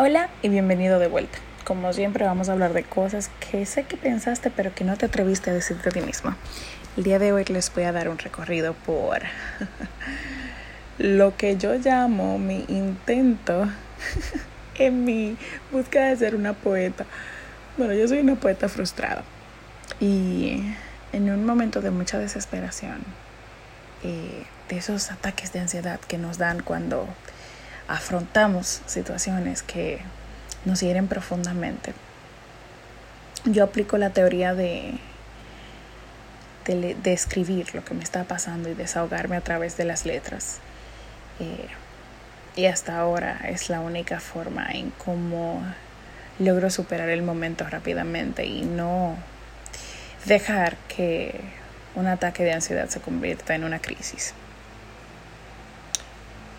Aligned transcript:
Hola 0.00 0.28
y 0.42 0.48
bienvenido 0.48 1.00
de 1.00 1.08
vuelta. 1.08 1.40
Como 1.64 1.92
siempre 1.92 2.24
vamos 2.24 2.48
a 2.48 2.52
hablar 2.52 2.72
de 2.72 2.84
cosas 2.84 3.32
que 3.40 3.66
sé 3.66 3.82
que 3.82 3.96
pensaste 3.96 4.48
pero 4.48 4.72
que 4.72 4.84
no 4.84 4.96
te 4.96 5.06
atreviste 5.06 5.50
a 5.50 5.52
decirte 5.52 5.88
a 5.88 5.92
ti 5.92 6.00
mismo. 6.00 6.36
El 6.96 7.02
día 7.02 7.18
de 7.18 7.32
hoy 7.32 7.44
les 7.46 7.74
voy 7.74 7.82
a 7.82 7.90
dar 7.90 8.08
un 8.08 8.16
recorrido 8.16 8.74
por 8.74 9.18
lo 10.98 11.36
que 11.36 11.56
yo 11.56 11.74
llamo 11.74 12.38
mi 12.38 12.64
intento 12.68 13.66
en 14.76 15.04
mi 15.04 15.36
búsqueda 15.72 16.10
de 16.10 16.16
ser 16.16 16.36
una 16.36 16.52
poeta. 16.52 17.04
Bueno, 17.76 17.92
yo 17.92 18.06
soy 18.06 18.20
una 18.20 18.36
poeta 18.36 18.68
frustrada 18.68 19.24
y 19.98 20.62
en 21.12 21.28
un 21.28 21.44
momento 21.44 21.80
de 21.80 21.90
mucha 21.90 22.20
desesperación, 22.20 23.02
eh, 24.04 24.44
de 24.68 24.76
esos 24.76 25.10
ataques 25.10 25.52
de 25.52 25.58
ansiedad 25.58 25.98
que 25.98 26.18
nos 26.18 26.38
dan 26.38 26.62
cuando 26.62 27.08
afrontamos 27.88 28.82
situaciones 28.86 29.62
que 29.62 30.00
nos 30.64 30.80
hieren 30.80 31.08
profundamente. 31.08 31.94
Yo 33.44 33.64
aplico 33.64 33.96
la 33.96 34.10
teoría 34.10 34.54
de, 34.54 34.98
de, 36.66 37.12
escribir 37.12 37.74
lo 37.74 37.84
que 37.84 37.94
me 37.94 38.04
está 38.04 38.24
pasando 38.24 38.68
y 38.68 38.74
desahogarme 38.74 39.36
a 39.36 39.40
través 39.40 39.76
de 39.76 39.84
las 39.84 40.04
letras. 40.04 40.58
Eh, 41.40 41.68
y 42.56 42.66
hasta 42.66 42.98
ahora 42.98 43.40
es 43.48 43.70
la 43.70 43.80
única 43.80 44.20
forma 44.20 44.68
en 44.70 44.90
cómo 44.90 45.62
logro 46.38 46.70
superar 46.70 47.08
el 47.08 47.22
momento 47.22 47.64
rápidamente 47.68 48.44
y 48.44 48.62
no 48.62 49.16
dejar 50.26 50.76
que 50.88 51.40
un 51.94 52.06
ataque 52.06 52.44
de 52.44 52.52
ansiedad 52.52 52.88
se 52.88 53.00
convierta 53.00 53.54
en 53.54 53.64
una 53.64 53.78
crisis. 53.78 54.34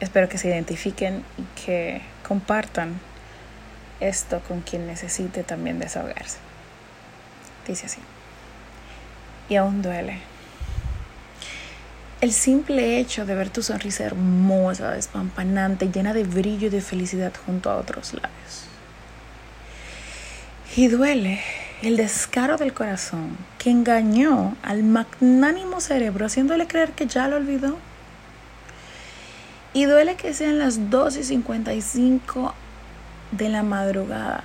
Espero 0.00 0.28
que 0.28 0.38
se 0.38 0.48
identifiquen 0.48 1.24
y 1.36 1.64
que 1.64 2.02
compartan 2.26 3.00
esto 4.00 4.40
con 4.46 4.60
quien 4.60 4.86
necesite 4.86 5.42
también 5.42 5.78
desahogarse. 5.78 6.38
Dice 7.66 7.86
así. 7.86 8.00
Y 9.48 9.56
aún 9.56 9.82
duele. 9.82 10.20
El 12.20 12.32
simple 12.32 12.98
hecho 12.98 13.26
de 13.26 13.34
ver 13.34 13.50
tu 13.50 13.62
sonrisa 13.62 14.04
hermosa, 14.04 14.90
despampanante, 14.90 15.90
llena 15.90 16.12
de 16.12 16.24
brillo 16.24 16.66
y 16.66 16.70
de 16.70 16.80
felicidad 16.80 17.32
junto 17.46 17.70
a 17.70 17.76
otros 17.76 18.12
labios. 18.14 18.64
Y 20.76 20.88
duele 20.88 21.40
el 21.82 21.96
descaro 21.96 22.56
del 22.56 22.72
corazón 22.72 23.36
que 23.58 23.70
engañó 23.70 24.56
al 24.62 24.82
magnánimo 24.82 25.80
cerebro 25.80 26.26
haciéndole 26.26 26.66
creer 26.66 26.90
que 26.90 27.06
ya 27.06 27.28
lo 27.28 27.36
olvidó 27.36 27.78
y 29.78 29.84
duele 29.84 30.16
que 30.16 30.34
sean 30.34 30.58
las 30.58 30.90
2 30.90 31.18
y 31.18 31.22
55 31.22 32.52
de 33.30 33.48
la 33.48 33.62
madrugada 33.62 34.42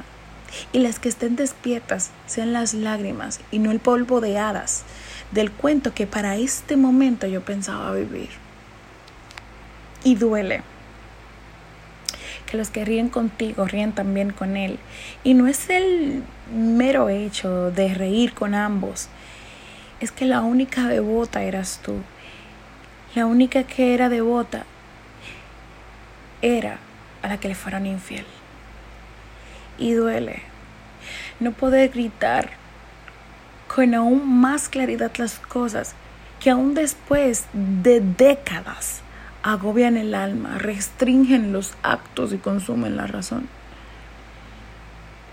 y 0.72 0.78
las 0.78 1.00
que 1.00 1.10
estén 1.10 1.36
despiertas 1.36 2.12
sean 2.28 2.54
las 2.54 2.76
lágrimas 2.76 3.40
y 3.50 3.58
no 3.58 3.72
el 3.72 3.80
polvo 3.80 4.22
de 4.22 4.38
hadas 4.38 4.84
del 5.32 5.50
cuento 5.50 5.92
que 5.96 6.06
para 6.06 6.36
este 6.36 6.78
momento 6.78 7.26
yo 7.26 7.42
pensaba 7.42 7.94
vivir. 7.94 8.30
Y 10.04 10.14
duele 10.14 10.62
que 12.46 12.56
los 12.56 12.70
que 12.70 12.86
ríen 12.86 13.10
contigo 13.10 13.66
ríen 13.66 13.92
también 13.92 14.34
con 14.34 14.56
él. 14.56 14.78
Y 15.24 15.34
no 15.34 15.48
es 15.48 15.68
el 15.72 16.22
mero 16.56 17.10
hecho 17.10 17.72
de 17.72 17.92
reír 17.96 18.36
con 18.36 18.54
ambos, 18.54 19.08
es 20.00 20.12
que 20.12 20.26
la 20.26 20.42
única 20.42 20.88
devota 20.88 21.42
eras 21.42 21.80
tú. 21.84 21.96
La 23.16 23.26
única 23.26 23.64
que 23.64 23.96
era 23.96 24.10
devota 24.10 24.68
era 26.44 26.78
a 27.24 27.30
la 27.30 27.40
que 27.40 27.48
le 27.48 27.56
fueron 27.56 27.88
infiel. 27.88 28.26
Y 29.80 29.94
duele 29.94 30.44
no 31.40 31.52
poder 31.52 31.90
gritar 31.90 32.52
con 33.74 33.96
aún 33.96 34.40
más 34.40 34.70
claridad 34.70 35.12
las 35.18 35.40
cosas 35.40 35.96
que 36.40 36.52
aún 36.52 36.76
después 36.76 37.46
de 37.54 38.02
décadas 38.02 39.02
agobian 39.42 39.98
el 39.98 40.14
alma, 40.14 40.58
restringen 40.58 41.54
los 41.54 41.74
actos 41.82 42.34
y 42.34 42.38
consumen 42.38 42.98
la 42.98 43.08
razón. 43.08 43.48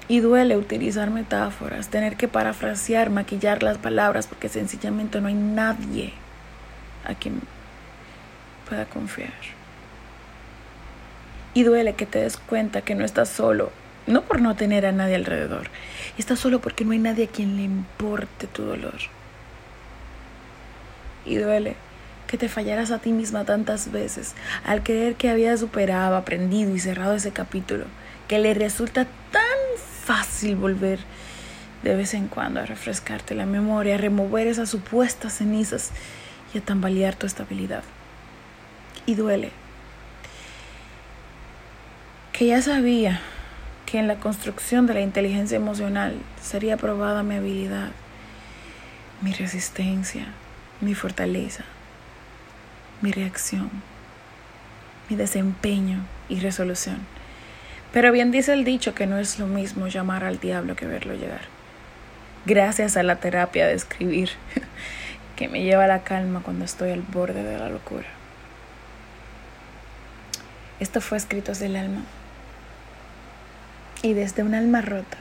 Y 0.09 0.21
duele 0.21 0.57
utilizar 0.57 1.11
metáforas, 1.11 1.89
tener 1.89 2.17
que 2.17 2.27
parafrasear, 2.27 3.11
maquillar 3.11 3.63
las 3.63 3.79
palabras, 3.79 4.27
porque 4.27 4.49
sencillamente 4.49 5.21
no 5.21 5.29
hay 5.29 5.35
nadie 5.35 6.13
a 7.05 7.15
quien 7.15 7.41
pueda 8.69 8.87
confiar. 8.87 9.33
Y 11.55 11.65
duele 11.65 11.95
que 11.95 12.07
te 12.07 12.21
des 12.21 12.37
cuenta 12.37 12.83
que 12.83 12.95
no 12.95 13.05
estás 13.05 13.29
solo, 13.29 13.71
no 14.07 14.23
por 14.23 14.41
no 14.41 14.55
tener 14.57 14.87
a 14.87 14.93
nadie 14.93 15.17
alrededor, 15.17 15.69
estás 16.17 16.39
solo 16.39 16.61
porque 16.61 16.85
no 16.85 16.93
hay 16.93 16.99
nadie 16.99 17.25
a 17.25 17.29
quien 17.29 17.57
le 17.57 17.63
importe 17.63 18.47
tu 18.47 18.63
dolor. 18.63 18.99
Y 21.27 21.37
duele 21.37 21.77
que 22.27 22.39
te 22.39 22.49
fallaras 22.49 22.93
a 22.93 23.01
ti 23.01 23.11
misma 23.13 23.45
tantas 23.45 23.91
veces 23.91 24.35
al 24.65 24.85
creer 24.85 25.17
que 25.17 25.29
habías 25.29 25.61
superado, 25.61 26.17
aprendido 26.17 26.75
y 26.75 26.79
cerrado 26.79 27.15
ese 27.15 27.33
capítulo, 27.33 27.87
que 28.29 28.39
le 28.39 28.55
resulta 28.55 29.07
tan 29.33 29.43
fácil 30.05 30.55
volver 30.55 31.01
de 31.83 31.97
vez 31.97 32.15
en 32.15 32.29
cuando 32.29 32.61
a 32.61 32.67
refrescarte 32.67 33.35
la 33.35 33.47
memoria, 33.47 33.97
a 33.97 33.99
remover 33.99 34.47
esas 34.47 34.71
supuestas 34.71 35.39
cenizas 35.39 35.91
y 36.55 36.59
a 36.59 36.61
tambalear 36.61 37.17
tu 37.17 37.27
estabilidad. 37.27 37.83
Y 39.07 39.15
duele 39.15 39.51
que 42.41 42.47
ya 42.47 42.63
sabía 42.63 43.21
que 43.85 43.99
en 43.99 44.09
la 44.09 44.15
construcción 44.15 44.87
de 44.87 44.95
la 44.95 45.03
inteligencia 45.03 45.57
emocional 45.57 46.15
sería 46.41 46.79
probada 46.79 47.23
mi 47.23 47.35
habilidad, 47.35 47.91
mi 49.21 49.35
resistencia, 49.35 50.25
mi 50.81 50.95
fortaleza, 50.95 51.65
mi 53.03 53.13
reacción, 53.13 53.69
mi 55.11 55.17
desempeño 55.17 55.99
y 56.31 56.41
resolución. 56.41 57.01
Pero 57.93 58.11
bien 58.11 58.31
dice 58.31 58.55
el 58.55 58.65
dicho 58.65 58.95
que 58.95 59.07
no 59.07 59.19
es 59.19 59.39
lo 59.39 59.47
mismo 59.47 59.89
llamar 59.89 60.25
al 60.25 60.41
diablo 60.41 60.77
que 60.77 60.87
verlo 60.87 61.13
llegar. 61.13 61.43
Gracias 62.47 62.97
a 62.97 63.03
la 63.03 63.17
terapia 63.17 63.67
de 63.67 63.75
escribir, 63.75 64.31
que 65.37 65.49
me 65.49 65.63
lleva 65.63 65.85
a 65.85 65.89
la 65.89 66.05
calma 66.05 66.41
cuando 66.43 66.65
estoy 66.65 66.93
al 66.93 67.03
borde 67.03 67.43
de 67.43 67.59
la 67.59 67.69
locura. 67.69 68.09
Esto 70.79 71.03
fue 71.03 71.19
Escritos 71.19 71.59
del 71.59 71.77
Alma 71.77 72.01
y 74.03 74.15
desde 74.15 74.43
un 74.43 74.55
alma 74.55 74.81
rota 74.81 75.19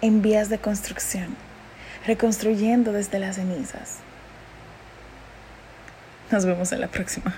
en 0.00 0.20
vías 0.20 0.50
de 0.50 0.58
construcción, 0.58 1.34
reconstruyendo 2.06 2.92
desde 2.92 3.18
las 3.18 3.36
cenizas. 3.36 3.98
Nos 6.30 6.44
vemos 6.44 6.72
en 6.72 6.80
la 6.80 6.88
próxima. 6.88 7.34